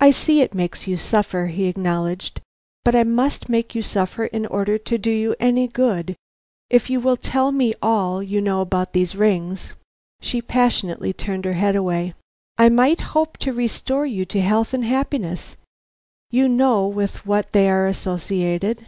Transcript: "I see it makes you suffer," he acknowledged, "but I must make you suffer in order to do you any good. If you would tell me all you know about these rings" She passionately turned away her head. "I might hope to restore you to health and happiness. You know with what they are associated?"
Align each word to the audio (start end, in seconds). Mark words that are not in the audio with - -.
"I 0.00 0.10
see 0.10 0.40
it 0.40 0.54
makes 0.54 0.86
you 0.86 0.96
suffer," 0.96 1.48
he 1.48 1.66
acknowledged, 1.66 2.40
"but 2.82 2.96
I 2.96 3.02
must 3.04 3.50
make 3.50 3.74
you 3.74 3.82
suffer 3.82 4.24
in 4.24 4.46
order 4.46 4.78
to 4.78 4.96
do 4.96 5.10
you 5.10 5.36
any 5.38 5.68
good. 5.68 6.16
If 6.70 6.88
you 6.88 6.98
would 7.00 7.20
tell 7.20 7.52
me 7.52 7.74
all 7.82 8.22
you 8.22 8.40
know 8.40 8.62
about 8.62 8.94
these 8.94 9.14
rings" 9.14 9.74
She 10.22 10.40
passionately 10.40 11.12
turned 11.12 11.44
away 11.44 11.58
her 11.58 11.60
head. 12.06 12.14
"I 12.56 12.68
might 12.70 13.02
hope 13.12 13.36
to 13.40 13.52
restore 13.52 14.06
you 14.06 14.24
to 14.24 14.40
health 14.40 14.72
and 14.72 14.86
happiness. 14.86 15.58
You 16.30 16.48
know 16.48 16.86
with 16.88 17.26
what 17.26 17.52
they 17.52 17.68
are 17.68 17.86
associated?" 17.86 18.86